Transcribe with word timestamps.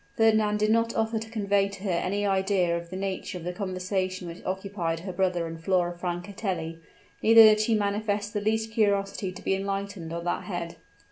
Fernand 0.17 0.57
did 0.57 0.71
not 0.71 0.95
offer 0.95 1.19
to 1.19 1.29
convey 1.29 1.67
to 1.69 1.83
her 1.83 1.91
any 1.91 2.25
idea 2.25 2.75
of 2.75 2.89
the 2.89 2.95
nature 2.95 3.37
of 3.37 3.43
the 3.43 3.53
conversation 3.53 4.27
which 4.27 4.43
occupied 4.45 5.01
her 5.01 5.13
brother 5.13 5.45
and 5.45 5.63
Flora 5.63 5.95
Francatelli; 5.95 6.79
neither 7.21 7.43
did 7.43 7.59
she 7.59 7.75
manifest 7.75 8.33
the 8.33 8.41
least 8.41 8.71
curiosity 8.71 9.31
to 9.31 9.43
be 9.43 9.53
enlightened 9.53 10.11
on 10.11 10.23
that 10.23 10.45
head. 10.45 10.77